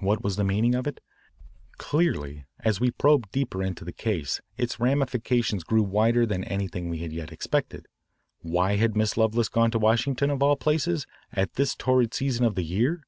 [0.00, 1.00] What was the meaning of it?
[1.78, 6.98] Clearly, as we probed deeper into the case, its ramifications grew wider than anything we
[6.98, 7.86] had yet expected.
[8.40, 12.54] Why had Miss Lovelace gone to Washington, of all places, at this torrid season of
[12.54, 13.06] the year?